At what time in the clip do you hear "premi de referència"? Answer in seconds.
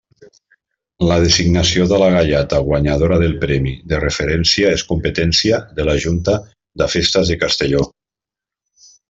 3.43-4.73